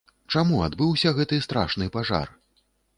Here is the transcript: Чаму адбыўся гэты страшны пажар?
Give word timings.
Чаму 0.35 0.61
адбыўся 0.69 1.15
гэты 1.21 1.41
страшны 1.47 1.85
пажар? 1.99 2.27